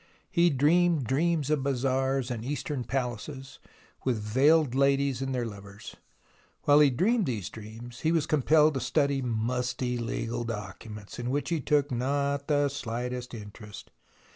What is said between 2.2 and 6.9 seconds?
and eastern palaces, with veiled ladies and their lovers. While he